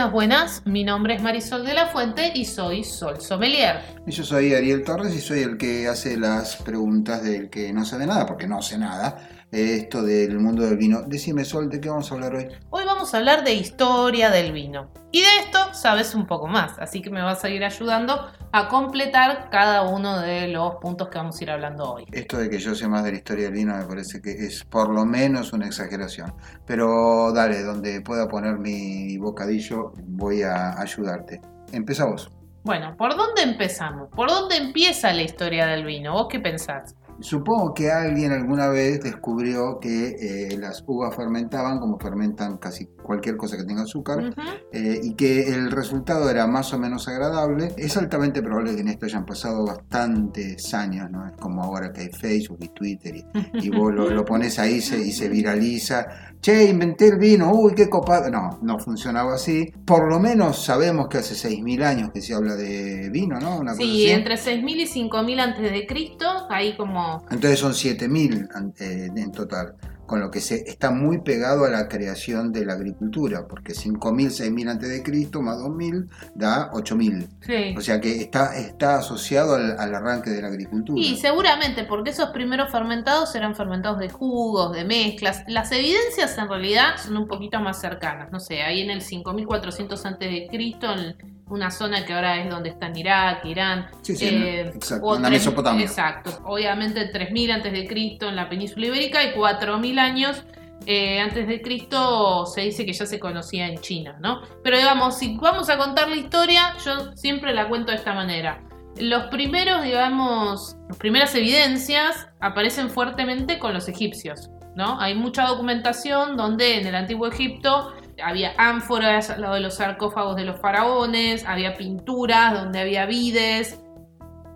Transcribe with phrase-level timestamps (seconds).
[0.00, 0.62] Buenas, buenas.
[0.64, 3.80] Mi nombre es Marisol de la Fuente y soy Sol Sommelier.
[4.06, 7.84] Y yo soy Ariel Torres y soy el que hace las preguntas del que no
[7.84, 9.18] sabe nada, porque no sé nada,
[9.52, 11.02] esto del mundo del vino.
[11.02, 12.46] Decime, Sol, ¿de qué vamos a hablar hoy?
[12.70, 14.90] Hoy vamos a hablar de historia del vino.
[15.10, 18.68] Y de esto sabes un poco más, así que me vas a ir ayudando a
[18.68, 22.06] completar cada uno de los puntos que vamos a ir hablando hoy.
[22.12, 24.64] Esto de que yo sé más de la historia del vino me parece que es
[24.64, 26.32] por lo menos una exageración.
[26.66, 31.40] Pero dale, donde pueda poner mi bocadillo voy a ayudarte.
[31.72, 32.30] Empezá vos.
[32.62, 34.10] Bueno, ¿por dónde empezamos?
[34.14, 36.12] ¿Por dónde empieza la historia del vino?
[36.12, 36.94] ¿Vos qué pensás?
[37.20, 40.08] Supongo que alguien alguna vez descubrió que
[40.52, 44.34] eh, las uvas fermentaban como fermentan casi cualquier cosa que tenga azúcar
[44.72, 47.74] eh, y que el resultado era más o menos agradable.
[47.76, 51.26] Es altamente probable que en esto hayan pasado bastantes años, ¿no?
[51.26, 54.80] Es como ahora que hay Facebook y Twitter y, y vos lo, lo pones ahí
[54.80, 56.06] se- y se viraliza.
[56.42, 58.30] Che, inventé el vino, uy, qué copado.
[58.30, 59.70] No, no funcionaba así.
[59.84, 63.58] Por lo menos sabemos que hace 6.000 años que se habla de vino, ¿no?
[63.58, 67.22] Una Sí, entre 6.000 y 5.000 antes de Cristo, ahí como...
[67.30, 69.74] Entonces son 7.000 an- eh, en total,
[70.10, 74.50] con lo que se está muy pegado a la creación de la agricultura, porque 5.000,
[74.50, 77.28] 6.000 antes de Cristo más 2.000 da 8.000.
[77.42, 77.76] Sí.
[77.78, 81.00] O sea que está, está asociado al, al arranque de la agricultura.
[81.00, 85.44] Y seguramente, porque esos primeros fermentados eran fermentados de jugos, de mezclas.
[85.46, 88.32] Las evidencias en realidad son un poquito más cercanas.
[88.32, 92.96] No sé, ahí en el 5400 a.C., en una zona que ahora es donde están
[92.96, 93.88] Irak, Irán.
[94.02, 95.84] Sí, sí, eh, exacto, o en la tres- Mesopotamia.
[95.84, 96.38] Exacto.
[96.44, 100.42] Obviamente 3000 antes de Cristo en la península ibérica y 4000 años
[100.86, 104.40] eh, antes de Cristo se dice que ya se conocía en China, ¿no?
[104.64, 108.62] Pero digamos, si vamos a contar la historia, yo siempre la cuento de esta manera.
[108.98, 114.98] Los primeros, digamos, las primeras evidencias aparecen fuertemente con los egipcios, ¿no?
[115.00, 117.92] Hay mucha documentación donde en el antiguo Egipto
[118.22, 123.80] había ánforas al lado de los sarcófagos de los faraones, había pinturas donde había vides,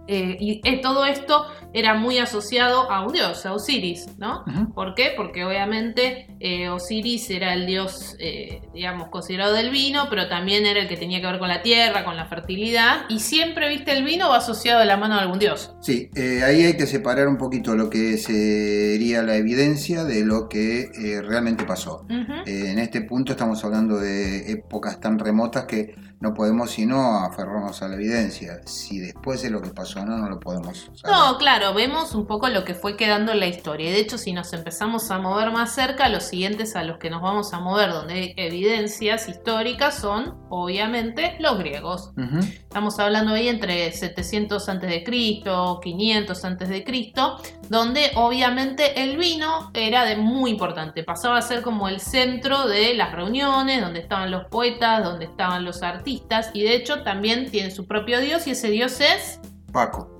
[0.06, 4.44] eh, y eh, todo esto era muy asociado a un dios, a Osiris, ¿no?
[4.74, 5.12] ¿Por qué?
[5.16, 10.82] Porque obviamente eh, Osiris era el dios, eh, digamos, considerado del vino, pero también era
[10.82, 14.04] el que tenía que ver con la tierra, con la fertilidad, y siempre, viste, el
[14.04, 15.74] vino va asociado de la mano de algún dios.
[15.80, 20.48] Sí, eh, ahí hay que separar un poquito lo que sería la evidencia de lo
[20.48, 20.88] que
[21.26, 22.06] realmente pasó.
[22.46, 27.88] En este punto estamos hablando de épocas tan remotas que no podemos sino aferrarnos a
[27.88, 28.62] la evidencia.
[28.64, 31.14] Si después de lo que pasó no, no lo podemos saber.
[31.14, 33.90] No, claro, vemos un poco lo que fue quedando en la historia.
[33.90, 37.10] Y de hecho, si nos empezamos a mover más cerca, los siguientes a los que
[37.10, 42.12] nos vamos a mover, donde hay evidencias históricas, son obviamente los griegos.
[42.74, 47.12] Estamos hablando ahí entre 700 a.C., 500 a.C.,
[47.68, 51.04] donde obviamente el vino era de muy importante.
[51.04, 55.64] Pasaba a ser como el centro de las reuniones, donde estaban los poetas, donde estaban
[55.64, 59.38] los artistas, y de hecho también tiene su propio dios, y ese dios es.
[59.72, 60.13] Paco.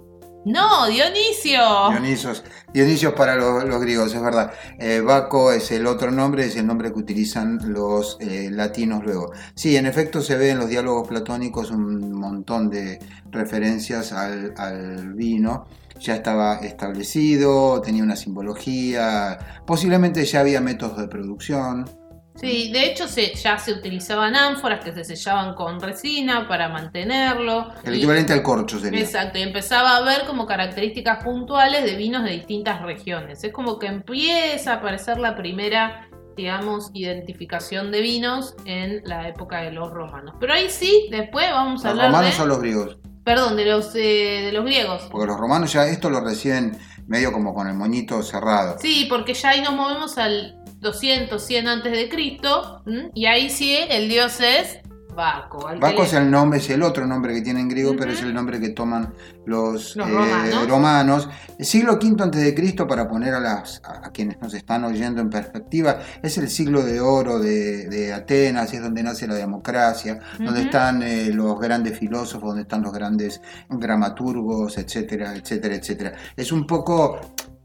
[0.45, 0.87] ¡No!
[0.87, 1.89] ¡Dionisio!
[1.91, 4.53] Dionisios, Dionisios para los, griegos, es verdad.
[4.79, 9.33] Eh, Baco es el otro nombre, es el nombre que utilizan los eh, latinos luego.
[9.55, 12.99] Sí, en efecto se ve en los diálogos platónicos un montón de
[13.31, 15.67] referencias al, al vino.
[15.99, 22.04] Ya estaba establecido, tenía una simbología, posiblemente ya había métodos de producción.
[22.37, 27.69] Sí, de hecho se, ya se utilizaban ánforas que se sellaban con resina para mantenerlo.
[27.85, 29.01] El Y- equivalente al corcho sería.
[29.01, 33.45] Exacto, y empezaba a ver como características puntuales de vinos de distintas regiones.
[33.45, 39.61] Es como que empieza a aparecer la primera, digamos, identificación de vinos en la época
[39.63, 40.35] de los romanos.
[40.41, 42.43] Pero ahí sí, después vamos a ¿Los hablar romanos de...
[42.43, 42.99] o los griegos?
[43.25, 45.09] Perdón, de los, eh, de los griegos.
[45.11, 46.77] Porque los romanos ya esto lo reciben
[47.07, 48.77] medio como con el moñito cerrado.
[48.81, 53.11] Sí, porque ya ahí nos movemos al 200, 100 antes de Cristo, ¿m?
[53.15, 54.79] y ahí sí el dios es
[55.15, 55.71] Baco.
[55.81, 58.35] Baco es el nombre, es el otro nombre que tiene en griego, pero es el
[58.35, 59.15] nombre que toman
[59.47, 60.69] los, Los eh, romanos.
[60.69, 61.29] romanos.
[61.59, 65.21] El siglo V antes de Cristo, para poner a, las, a quienes nos están oyendo
[65.21, 70.19] en perspectiva, es el siglo de oro de, de Atenas, es donde nace la democracia,
[70.39, 76.13] donde están eh, los grandes filósofos, donde están los grandes dramaturgos, etcétera, etcétera, etcétera.
[76.37, 77.21] Es un poco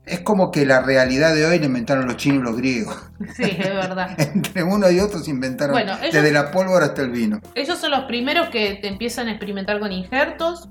[0.09, 2.95] Es como que la realidad de hoy la inventaron los chinos y los griegos.
[3.35, 4.15] Sí, es verdad.
[4.17, 7.39] Entre uno y otro se inventaron Bueno, ellos- desde la pólvora hasta el vino.
[7.55, 10.69] Ellos son los primeros que te empiezan a experimentar con injertos.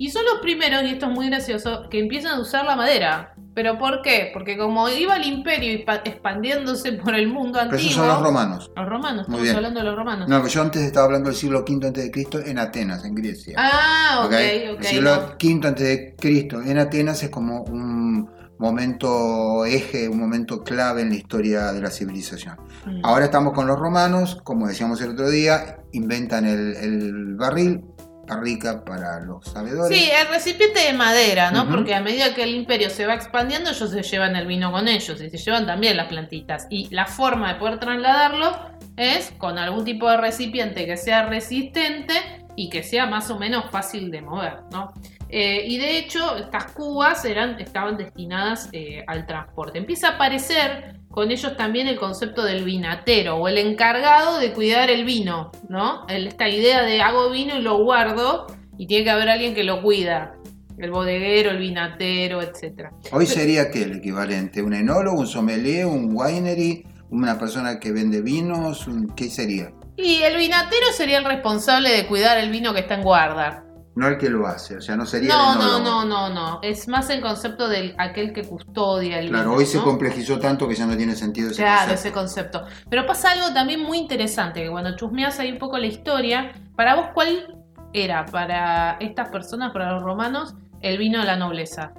[0.00, 3.34] Y son los primeros, y esto es muy gracioso, que empiezan a usar la madera.
[3.52, 4.30] ¿Pero por qué?
[4.32, 7.80] Porque como iba el imperio expa- expandiéndose por el mundo Pero antiguo.
[7.90, 8.70] esos son los romanos.
[8.76, 9.56] Los romanos, Muy estamos bien.
[9.56, 10.28] hablando de los romanos.
[10.28, 13.54] No, yo antes estaba hablando del siglo V antes de Cristo en Atenas, en Grecia.
[13.58, 14.74] Ah, ok, ¿ok?
[14.74, 14.78] ok.
[14.78, 15.34] el siglo.
[15.42, 21.10] V antes de Cristo en Atenas es como un momento eje, un momento clave en
[21.10, 22.56] la historia de la civilización.
[22.86, 23.00] Mm.
[23.04, 27.84] Ahora estamos con los romanos, como decíamos el otro día, inventan el, el barril,
[28.28, 29.96] barrica para los sabedores.
[29.96, 31.68] Sí, el recipiente de madera, ¿no?
[31.68, 34.86] Porque a medida que el imperio se va expandiendo, ellos se llevan el vino con
[34.86, 36.66] ellos y se llevan también las plantitas.
[36.70, 38.54] Y la forma de poder trasladarlo
[38.96, 42.12] es con algún tipo de recipiente que sea resistente
[42.58, 44.92] y que sea más o menos fácil de mover, ¿no?
[45.28, 49.78] Eh, y de hecho, estas cubas eran, estaban destinadas eh, al transporte.
[49.78, 54.90] Empieza a aparecer con ellos también el concepto del vinatero o el encargado de cuidar
[54.90, 56.04] el vino, ¿no?
[56.08, 59.80] Esta idea de hago vino y lo guardo y tiene que haber alguien que lo
[59.80, 60.34] cuida.
[60.78, 62.88] El bodeguero, el vinatero, etc.
[63.12, 68.20] Hoy sería que el equivalente, un enólogo, un sommelier, un winery, una persona que vende
[68.20, 69.70] vinos, ¿qué sería?
[69.98, 73.64] Y el vinatero sería el responsable de cuidar el vino que está en guarda.
[73.96, 76.60] No el que lo hace, o sea, no sería No, el no, no, no, no.
[76.62, 79.58] Es más el concepto de aquel que custodia el Claro, vino.
[79.58, 82.00] hoy se complejizó tanto que ya no tiene sentido ese Claro, concepto.
[82.00, 82.64] ese concepto.
[82.88, 86.94] Pero pasa algo también muy interesante, que cuando chusmeas ahí un poco la historia, para
[86.94, 87.58] vos, ¿cuál
[87.92, 91.90] era para estas personas, para los romanos, el vino de la nobleza?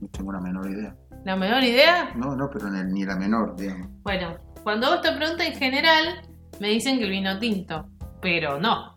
[0.00, 0.94] No tengo la menor idea.
[1.24, 2.12] ¿La menor idea?
[2.14, 3.88] No, no, pero ni ni la menor, digamos.
[4.04, 6.22] Bueno, cuando vos te preguntas en general,
[6.62, 7.88] me dicen que el vino tinto,
[8.20, 8.94] pero no.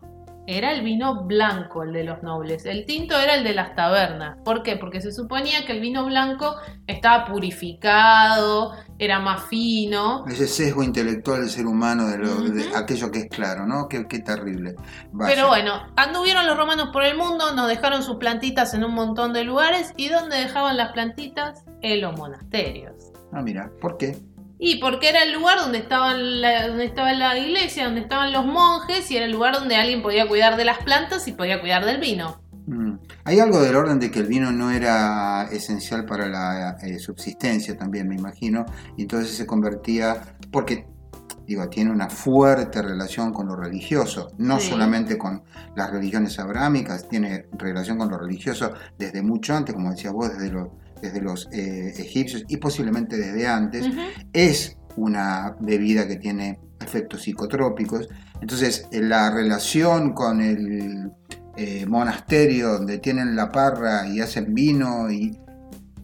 [0.48, 2.64] Era el vino blanco el de los nobles.
[2.66, 4.38] El tinto era el de las tabernas.
[4.44, 4.76] ¿Por qué?
[4.76, 6.54] Porque se suponía que el vino blanco
[6.86, 10.24] estaba purificado, era más fino.
[10.28, 13.88] Ese sesgo intelectual del ser humano, de, lo- de aquello que es claro, ¿no?
[13.88, 14.76] Qué, qué terrible.
[15.10, 15.34] Vaya.
[15.34, 19.32] Pero bueno, anduvieron los romanos por el mundo, nos dejaron sus plantitas en un montón
[19.32, 19.92] de lugares.
[19.96, 21.64] ¿Y dónde dejaban las plantitas?
[21.82, 22.94] En los monasterios.
[23.32, 24.16] Ah, mira, ¿por qué?
[24.58, 28.46] Y porque era el lugar donde, estaban la, donde estaba la iglesia, donde estaban los
[28.46, 31.84] monjes, y era el lugar donde alguien podía cuidar de las plantas y podía cuidar
[31.84, 32.40] del vino.
[32.66, 32.94] Mm.
[33.24, 37.76] Hay algo del orden de que el vino no era esencial para la eh, subsistencia
[37.76, 38.64] también, me imagino,
[38.96, 40.86] y entonces se convertía, porque,
[41.46, 44.70] digo, tiene una fuerte relación con lo religioso, no Sí.
[44.70, 45.42] solamente con
[45.76, 50.50] las religiones abrámicas, tiene relación con lo religioso desde mucho antes, como decías vos, desde,
[50.50, 50.68] los
[51.00, 53.86] desde los eh, egipcios y posiblemente desde antes.
[54.32, 58.08] Es una bebida que tiene efectos psicotrópicos.
[58.40, 61.10] Entonces, eh, la relación con el
[61.56, 65.38] eh, monasterio donde tienen la parra y hacen vino, y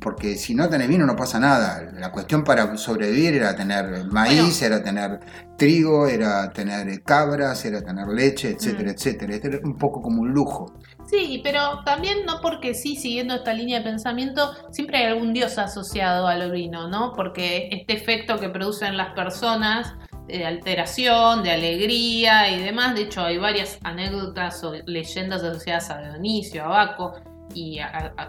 [0.00, 1.92] porque si no tenés vino no pasa nada.
[1.92, 5.20] La cuestión para sobrevivir era tener maíz, era tener
[5.56, 8.94] trigo, era tener cabras, era tener leche, etcétera, Mm.
[8.94, 9.34] etcétera.
[9.34, 10.74] Este era un poco como un lujo.
[11.12, 15.59] Sí, pero también no porque sí, siguiendo esta línea de pensamiento, siempre hay algún dios
[15.59, 17.12] asociado al vino, ¿no?
[17.12, 19.94] Porque este efecto que producen las personas
[20.26, 26.00] de alteración, de alegría y demás, de hecho hay varias anécdotas o leyendas asociadas a
[26.00, 27.12] Dionisio, a Baco,
[27.54, 27.78] y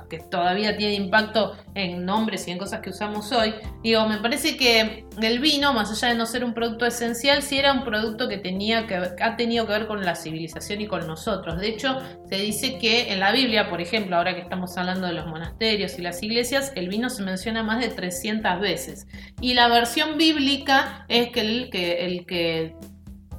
[0.10, 3.54] que todavía tiene impacto en nombres y en cosas que usamos hoy.
[3.84, 7.58] Digo, me parece que el vino, más allá de no ser un producto esencial, sí
[7.58, 11.08] era un producto que tenía que ha tenido que ver con la civilización y con
[11.08, 11.60] nosotros.
[11.60, 12.00] De hecho,
[12.30, 15.98] se dice que en la Biblia, por ejemplo, ahora que estamos hablando de los monasterios
[16.00, 19.08] y las iglesias, el vino se menciona más de 300 veces.
[19.42, 22.75] Y la versión bíblica es que, el que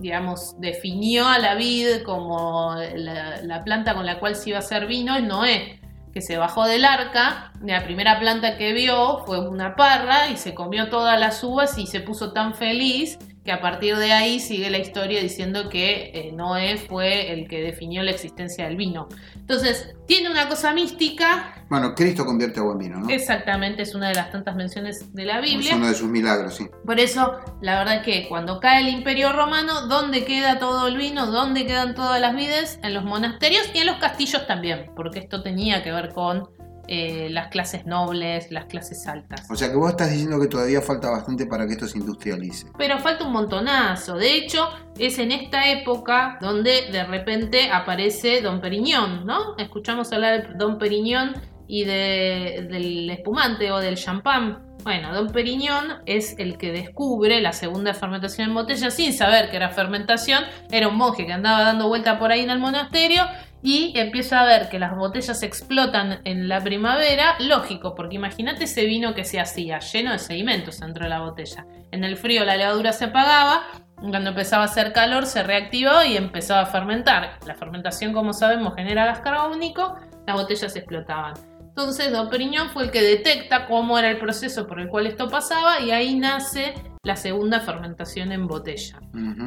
[0.01, 4.61] digamos, definió a la vid como la, la planta con la cual se iba a
[4.61, 5.81] hacer vino es Noé,
[6.13, 10.55] que se bajó del arca, la primera planta que vio fue una parra y se
[10.55, 14.71] comió todas las uvas y se puso tan feliz que a partir de ahí sigue
[14.71, 19.07] la historia diciendo que eh, Noé fue el que definió la existencia del vino.
[19.37, 23.09] Entonces, tiene una cosa mística, Bueno, Cristo convierte agua en vino, ¿no?
[23.11, 25.77] exactamente, es una de las tantas menciones de la Es Biblia.
[25.77, 26.67] uno de sus milagros, sí.
[26.87, 30.97] Por eso, la verdad es que cuando cae el imperio romano, ¿dónde queda todo el
[30.97, 31.27] vino?
[31.27, 32.79] ¿Dónde quedan todas las vides?
[32.83, 36.49] En los monasterios y en los castillos también, porque esto tenía que ver con
[36.89, 39.47] eh, las clases nobles, las clases altas.
[39.51, 42.67] O sea que vos estás diciendo que todavía falta bastante para que esto se industrialice.
[42.79, 44.15] Pero falta un montonazo.
[44.17, 49.57] De hecho, es en esta época donde de repente aparece Don Periñón, ¿no?
[49.59, 51.35] Escuchamos hablar de Don Periñón
[51.67, 54.63] y de- del espumante o del champán.
[54.85, 59.57] Bueno, Don Periñón es el que descubre la segunda fermentación en botella sin saber que
[59.57, 60.45] era fermentación.
[60.71, 63.23] Era un monje que andaba dando vuelta por ahí en el monasterio
[63.67, 68.85] y empieza a ver que las botellas explotan en la primavera, lógico, porque imagínate ese
[68.85, 71.65] vino que se hacía lleno de sedimentos dentro de la botella.
[71.91, 73.63] En el frío la levadura se apagaba,
[73.97, 77.39] cuando empezaba a hacer calor se reactivaba y empezaba a fermentar.
[77.47, 81.33] La fermentación, como sabemos, genera gas carbónico, las botellas explotaban.
[81.77, 85.29] Entonces, Don Periñón fue el que detecta cómo era el proceso por el cual esto
[85.29, 89.01] pasaba y ahí nace la segunda fermentación en botella.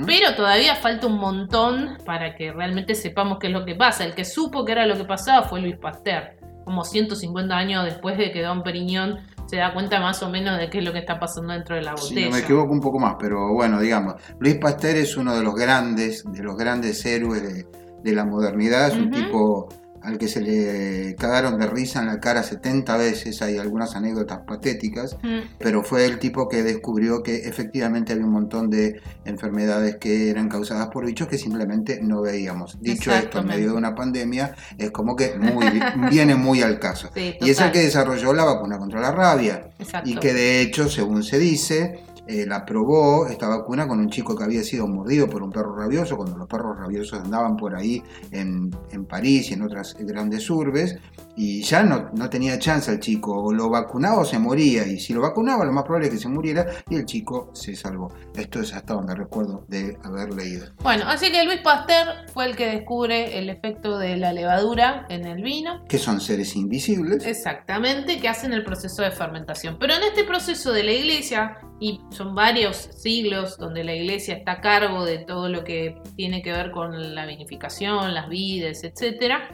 [0.06, 4.04] Pero todavía falta un montón para que realmente sepamos qué es lo que pasa.
[4.04, 8.18] El que supo que era lo que pasaba fue Luis Pasteur, como 150 años después
[8.18, 11.00] de que Don Periñón se da cuenta más o menos de qué es lo que
[11.00, 12.26] está pasando dentro de la botella.
[12.26, 15.56] no me equivoco un poco más, pero bueno, digamos, Luis Pasteur es uno de los
[15.56, 17.66] grandes, de los grandes héroes de,
[18.04, 19.70] de la modernidad, es un tipo
[20.08, 24.40] al que se le cagaron de risa en la cara 70 veces, hay algunas anécdotas
[24.48, 29.98] patéticas, Mm, pero fue el tipo que descubrió que efectivamente había un montón de enfermedades
[29.98, 32.78] que eran causadas por bichos que simplemente no veíamos.
[32.80, 35.66] Dicho esto, en medio de una pandemia, es como que muy,
[36.10, 37.10] viene muy al caso.
[37.14, 39.70] sí, Y es el que desarrolló la vacuna contra la rabia.
[39.78, 40.10] Exacto.
[40.10, 44.36] Y que de hecho, según se dice, eh, la probó esta vacuna con un chico
[44.36, 48.02] que había sido mordido por un perro rabioso, cuando los perros rabiosos andaban por ahí
[48.32, 50.98] en, en París y en otras grandes urbes,
[51.36, 55.00] y ya no, no tenía chance el chico, o lo vacunaba o se moría, y
[55.00, 58.12] si lo vacunaba lo más probable es que se muriera, y el chico se salvó.
[58.36, 60.68] Esto es hasta donde recuerdo de haber leído.
[60.82, 65.26] Bueno, así que Luis Pasteur fue el que descubre el efecto de la levadura en
[65.26, 65.86] el vino.
[65.88, 67.26] Que son seres invisibles.
[67.26, 69.78] Exactamente, que hacen el proceso de fermentación.
[69.80, 74.54] Pero en este proceso de la iglesia, y son varios siglos donde la iglesia está
[74.54, 79.50] a cargo de todo lo que tiene que ver con la vinificación, las vides, etcétera,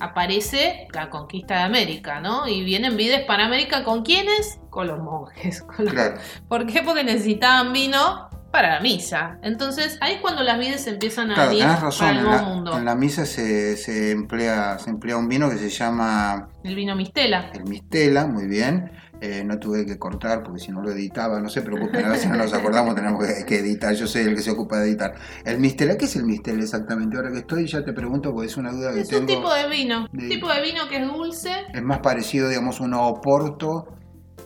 [0.00, 2.46] aparece la conquista de América, ¿no?
[2.48, 4.58] Y vienen vides para América con quiénes?
[4.70, 5.62] Con los monjes.
[5.76, 6.16] con los- Claro.
[6.48, 6.82] ¿Por qué?
[6.82, 9.38] Porque necesitaban vino para la misa.
[9.42, 12.36] Entonces ahí es cuando las vides empiezan a Claro, ir tenés para el En nuevo
[12.36, 12.78] la, mundo.
[12.78, 16.94] en la misa se, se emplea, se emplea un vino que se llama El vino
[16.94, 17.50] mistela.
[17.52, 18.92] el Mistela, muy bien.
[19.20, 22.28] Eh, no tuve que cortar porque si no lo editaba, no se preocupen, a veces
[22.28, 25.14] no nos acordamos, tenemos que, que editar, yo soy el que se ocupa de editar.
[25.44, 27.16] El Mistela, ¿qué es el Mistela exactamente?
[27.16, 29.20] Ahora que estoy ya te pregunto porque es una duda que Es tengo.
[29.22, 30.08] un tipo de vino.
[30.12, 31.50] Un tipo de vino que es dulce.
[31.72, 33.86] Es más parecido, digamos, a un Oporto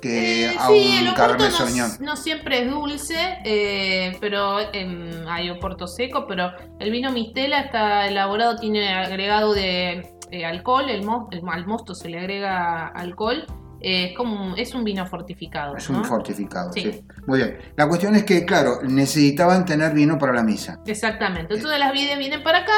[0.00, 1.90] que Eh, a sí, el un oporto Cabernet no, Sauvignon.
[2.00, 8.06] no siempre es dulce, eh, pero em, hay oporto seco, pero el vino mistela está
[8.06, 13.44] elaborado, tiene agregado de eh, alcohol, el, mo- el- al mosto se le agrega alcohol,
[13.80, 15.76] eh, es como un- es un vino fortificado.
[15.76, 15.99] Es ¿no?
[15.99, 16.82] un fortificado, Sí.
[16.82, 17.04] sí.
[17.26, 17.58] Muy bien.
[17.76, 20.80] La cuestión es que, claro, necesitaban tener vino para la misa.
[20.87, 21.54] Exactamente.
[21.54, 22.73] Entonces las vides vienen para acá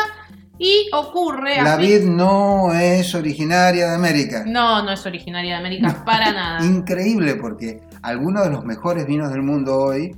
[0.59, 1.57] y ocurre.
[1.62, 4.45] La vid no es originaria de América.
[4.47, 6.64] No, no es originaria de América para nada.
[6.66, 10.14] Increíble porque algunos de los mejores vinos del mundo hoy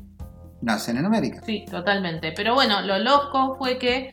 [0.61, 1.41] nacen en América.
[1.47, 2.33] Sí, totalmente.
[2.35, 4.11] Pero bueno, lo loco fue que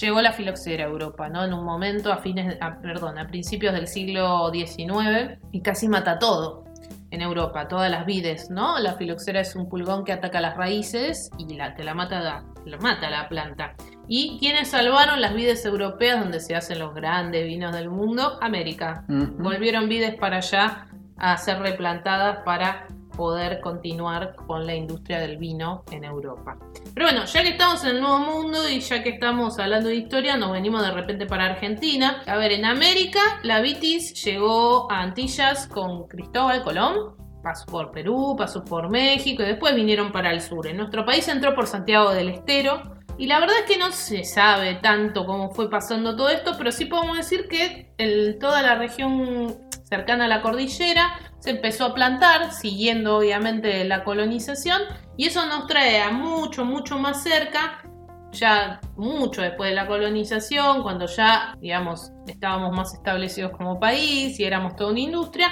[0.00, 1.44] llegó la filoxera a Europa, ¿no?
[1.44, 6.18] En un momento a fines, a- perdón, a principios del siglo XIX y casi mata
[6.18, 6.64] todo
[7.10, 8.78] en Europa, todas las vides, ¿no?
[8.78, 12.76] La filoxera es un pulgón que ataca las raíces y la, te la mata, la,
[12.78, 13.74] mata la planta.
[14.08, 18.38] ¿Y quiénes salvaron las vides europeas donde se hacen los grandes vinos del mundo?
[18.40, 19.04] América.
[19.08, 20.86] Volvieron vides para allá
[21.18, 26.56] a ser replantadas para poder continuar con la industria del vino en Europa.
[26.94, 29.96] Pero bueno, ya que estamos en el Nuevo Mundo y ya que estamos hablando de
[29.96, 32.22] historia, nos venimos de repente para Argentina.
[32.26, 37.16] A ver, en América la vitis llegó a Antillas con Cristóbal Colón.
[37.42, 40.66] Pasó por Perú, pasó por México y después vinieron para el sur.
[40.66, 42.80] En nuestro país entró por Santiago del Estero.
[43.18, 46.72] Y la verdad es que no se sabe tanto cómo fue pasando todo esto, pero
[46.72, 49.58] sí podemos decir que el- toda la región
[49.92, 54.80] cercana a la cordillera se empezó a plantar, siguiendo obviamente la colonización,
[55.18, 57.82] y eso nos trae a mucho, mucho más cerca,
[58.30, 64.44] ya mucho después de la colonización, cuando ya, digamos, estábamos más establecidos como país y
[64.44, 65.48] éramos toda una industria.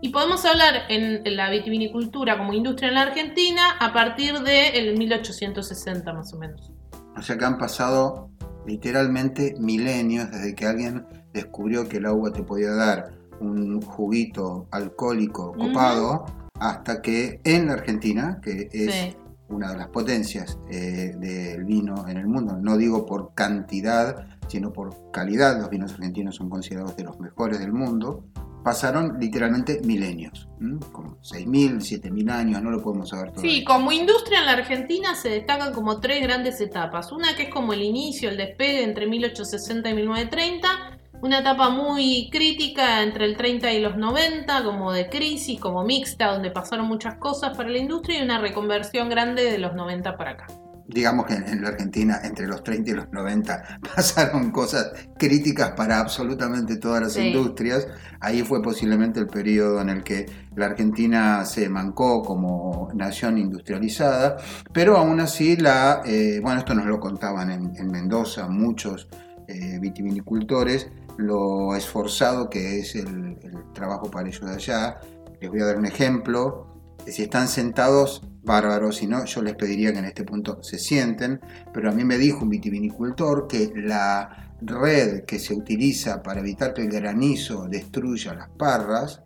[0.00, 6.14] Y podemos hablar en, la vitivinicultura como industria en la Argentina a partir del 1860
[6.14, 6.72] más o menos.
[7.14, 8.30] O sea que han pasado
[8.66, 15.52] literalmente milenios desde que alguien descubrió que el agua te podía dar un juguito alcohólico
[15.52, 16.24] copado
[16.58, 19.16] hasta que en la Argentina, que es Sí.
[19.48, 24.72] una de las potencias eh, del vino en el mundo, no digo por cantidad, sino
[24.72, 28.24] por calidad, los vinos argentinos son considerados de los mejores del mundo,
[28.64, 30.80] pasaron literalmente milenios, ¿m?
[30.90, 33.52] como 6.000, 7.000 años, no lo podemos saber todavía.
[33.52, 37.12] Sí, como industria en la Argentina se destacan como tres grandes etapas.
[37.12, 40.68] Una que es como el inicio, el despegue entre 1860 y 1930.
[41.26, 46.30] Una etapa muy crítica entre el 30 y los 90, como de crisis, como mixta,
[46.30, 48.20] donde pasaron muchas cosas para la industria.
[48.20, 50.46] Y una reconversión grande de los 90 para acá.
[50.86, 55.98] digamos que en la Argentina entre los 30 y los 90 pasaron cosas críticas para
[55.98, 57.88] absolutamente todas las industrias.
[58.20, 64.36] Ahí fue posiblemente el periodo en el que la Argentina se mancó como nación industrializada,
[64.72, 69.08] pero aún así la, eh, bueno, esto nos lo contaban en, Mendoza muchos
[69.48, 75.00] eh, vitivinicultores, lo esforzado que es el, el trabajo para ellos de allá.
[75.40, 76.66] Les voy a dar un ejemplo.
[77.06, 81.40] Si están sentados bárbaro, si no, yo les pediría que en este punto se sienten,
[81.72, 86.72] pero a mí me dijo un vitivinicultor que la red que se utiliza para evitar
[86.72, 89.22] que el granizo destruya las parras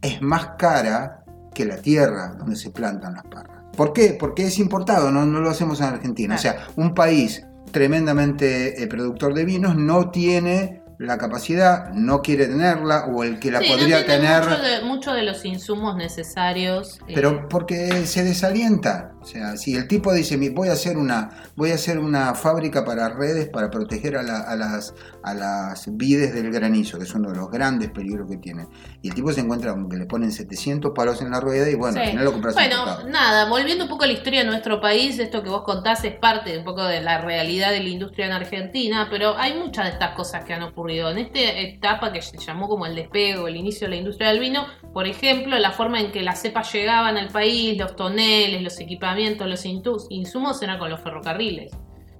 [0.00, 1.24] es más cara
[1.54, 3.64] que la tierra donde se plantan las parras.
[3.76, 4.16] ¿Por qué?
[4.18, 6.34] Porque es importado, no, no lo hacemos en Argentina.
[6.34, 12.46] O sea, un país tremendamente eh, productor de vinos no tiene la capacidad, no quiere
[12.46, 14.42] tenerla o el que la podría tener.
[14.82, 16.98] Muchos de, los insumos necesarios.
[17.06, 19.12] Pero eh, porque se desalienta.
[19.28, 22.82] O sea, si el tipo dice, voy a hacer una, voy a hacer una fábrica
[22.82, 27.36] para redes para proteger a, las, a las vides del granizo, que es uno de
[27.36, 28.68] los grandes peligros que tienen.
[29.02, 32.00] Y el tipo se encuentra que le ponen 700 palos en la rueda y bueno,
[32.00, 35.18] al final lo compras Bueno, nada, volviendo un poco a la historia de nuestro país,
[35.18, 38.32] esto que vos contás es parte un poco de la realidad de la industria en
[38.32, 41.10] Argentina, pero hay muchas de estas cosas que han ocurrido.
[41.10, 44.40] En esta etapa que se llamó como el despego, el inicio de la industria del
[44.40, 48.80] vino, por ejemplo, la forma en que las cepas llegaban al país, los toneles, los
[48.80, 51.72] equipamientos, los insumos eran con los ferrocarriles.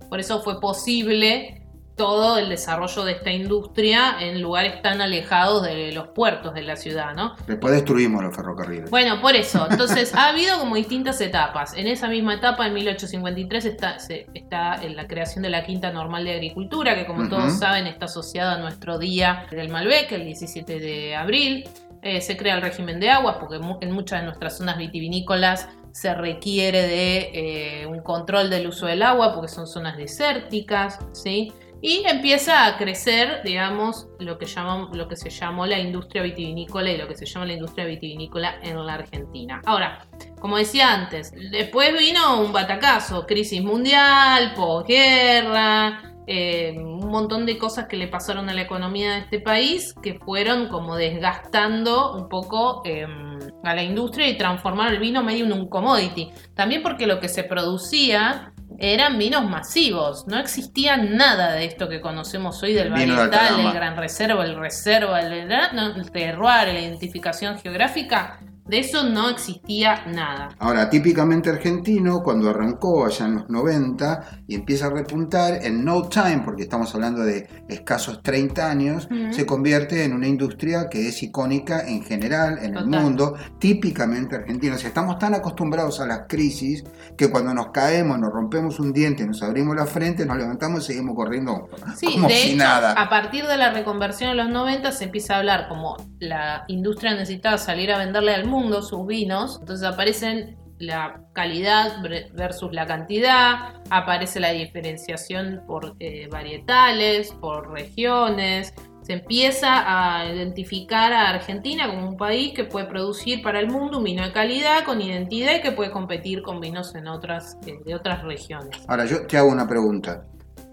[0.08, 1.62] Por eso fue posible
[1.98, 6.76] todo el desarrollo de esta industria en lugares tan alejados de los puertos de la
[6.76, 7.34] ciudad, ¿no?
[7.46, 8.88] Después destruimos los ferrocarriles.
[8.88, 9.66] Bueno, por eso.
[9.68, 11.74] Entonces, ha habido como distintas etapas.
[11.76, 13.96] En esa misma etapa, en 1853, está,
[14.32, 18.06] está en la creación de la Quinta Normal de Agricultura, que como todos saben está
[18.06, 21.68] asociada a nuestro día del Malbec, el 17 de abril.
[22.00, 26.14] Eh, se crea el régimen de aguas, porque en muchas de nuestras zonas vitivinícolas se
[26.14, 31.52] requiere de eh, un control del uso del agua porque son zonas desérticas, ¿sí?
[31.80, 34.46] Y empieza a crecer, digamos, lo que,
[34.92, 38.58] lo que se llamó la industria vitivinícola y lo que se llama la industria vitivinícola
[38.62, 39.62] en la Argentina.
[39.64, 40.04] Ahora,
[40.40, 47.86] como decía antes, después vino un batacazo, crisis mundial, posguerra, eh, un montón de cosas
[47.86, 52.82] que le pasaron a la economía de este país que fueron como desgastando un poco
[52.84, 56.30] em, a la industria y transformaron el vino medio en un commodity.
[56.54, 62.02] También porque lo que se producía eran vinos masivos, no existía nada de esto que
[62.02, 68.38] conocemos hoy del varietal, el gran reserva, el reserva, el, el terroir, la identificación geográfica
[68.68, 70.50] de eso no existía nada.
[70.58, 76.08] Ahora, típicamente argentino, cuando arrancó allá en los 90 y empieza a repuntar, en no
[76.08, 81.22] time, porque estamos hablando de escasos 30 años, se convierte en una industria que es
[81.22, 84.74] icónica en general, en el mundo, típicamente argentino.
[84.74, 86.84] O sea, estamos tan acostumbrados a las crisis
[87.16, 90.86] que cuando nos caemos, nos rompemos un diente, nos abrimos la frente, nos levantamos y
[90.88, 92.92] seguimos corriendo sí, como de hecho, nada.
[92.92, 97.14] A partir de la reconversión en los 90 se empieza a hablar como la industria
[97.14, 102.02] necesitaba salir a venderle al mundo sus vinos, entonces aparecen la calidad
[102.34, 111.12] versus la cantidad, aparece la diferenciación por eh, varietales, por regiones, se empieza a identificar
[111.14, 114.84] a Argentina como un país que puede producir para el mundo un vino de calidad,
[114.84, 118.76] con identidad y que puede competir con vinos en otras, eh, de otras regiones.
[118.86, 120.26] Ahora, yo te hago una pregunta,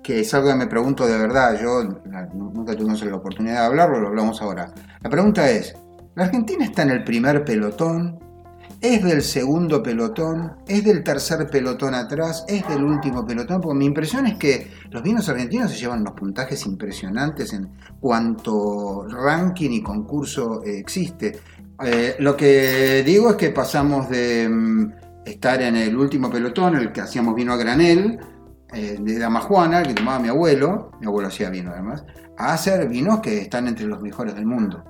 [0.04, 1.82] que es algo que me pregunto de verdad, yo
[2.34, 4.70] nunca tuvimos la oportunidad de hablarlo, lo hablamos ahora.
[5.02, 5.74] La pregunta es,
[6.16, 8.20] la Argentina está en el primer pelotón,
[8.82, 13.86] es del segundo pelotón, es del tercer pelotón atrás, es del último pelotón, porque mi
[13.86, 19.82] impresión es que los vinos argentinos se llevan unos puntajes impresionantes en cuanto ranking y
[19.82, 21.40] concurso eh, existe.
[21.84, 24.94] Eh, lo que digo es que pasamos de mm,
[25.26, 28.20] estar en el último pelotón, el que hacíamos vino a granel,
[28.74, 32.06] eh, de Dama Juana, el que tomaba mi abuelo, mi abuelo hacía vino además,
[32.38, 34.84] a hacer vinos que están entre los mejores del mundo.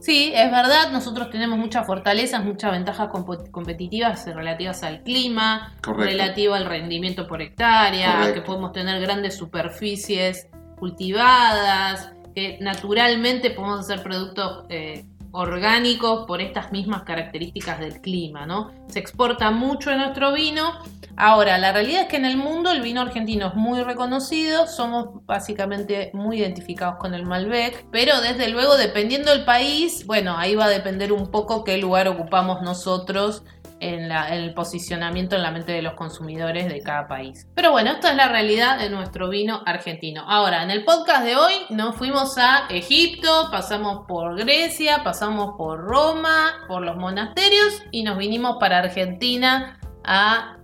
[0.00, 3.10] Sí, es verdad, nosotros tenemos muchas fortalezas, muchas ventajas
[3.50, 12.12] competitivas relativas al clima, relativo al rendimiento por hectárea, que podemos tener grandes superficies cultivadas,
[12.34, 15.06] que naturalmente podemos hacer productos eh,
[15.36, 18.72] orgánicos por estas mismas características del clima, ¿no?
[18.88, 20.72] Se exporta mucho de nuestro vino
[21.18, 25.24] Ahora, la realidad es que en el mundo el vino argentino es muy reconocido, somos
[25.24, 30.66] básicamente muy identificados con el Malbec, pero desde luego dependiendo del país, bueno, ahí va
[30.66, 33.44] a depender un poco qué lugar ocupamos nosotros
[33.80, 37.46] en, el posicionamiento en la mente de los consumidores de cada país.
[37.54, 40.24] Pero bueno, esta es la realidad de nuestro vino argentino.
[40.26, 45.80] Ahora, en el podcast de hoy nos fuimos a Egipto, pasamos por Grecia, pasamos por
[45.80, 50.56] Roma, por los monasterios y nos vinimos para Argentina a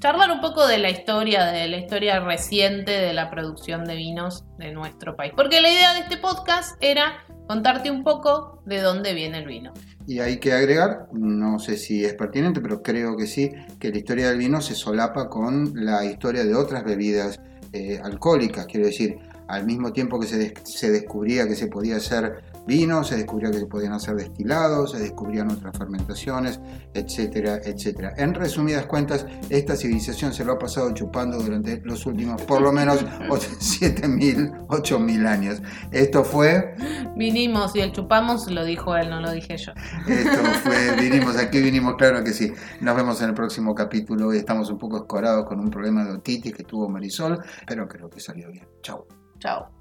[0.00, 4.44] charlar un poco de la historia, de la historia reciente de la producción de vinos
[4.58, 5.32] de nuestro país.
[5.34, 9.72] Porque la idea de este podcast era contarte un poco de dónde viene el vino.
[10.08, 13.98] Y hay que agregar, no sé si es pertinente, pero creo que sí, que la
[13.98, 17.38] historia del vino se solapa con la historia de otras bebidas
[17.74, 18.64] eh, alcohólicas.
[18.64, 19.18] Quiero decir,
[19.48, 23.60] al mismo tiempo que se, se descubría que se podía hacer vino, se descubrió que
[23.60, 26.60] se podían hacer destilados, se descubrían otras fermentaciones,
[26.92, 28.12] etcétera, etcétera.
[28.18, 32.70] En resumidas cuentas, esta civilización se lo ha pasado chupando durante los últimos por lo
[32.70, 35.62] menos 7.000, 8.000 años.
[35.90, 36.76] Esto fue...
[37.16, 39.72] Vinimos y el chupamos lo dijo él, no lo dije yo.
[40.06, 42.52] Esto fue, vinimos, aquí vinimos, claro que sí.
[42.82, 44.28] Nos vemos en el próximo capítulo.
[44.28, 48.10] Hoy estamos un poco escorados con un problema de otitis que tuvo Marisol, pero creo
[48.10, 48.66] que salió bien.
[48.82, 49.06] Chao.
[49.40, 49.77] Chao.